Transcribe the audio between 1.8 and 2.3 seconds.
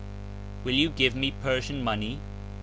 money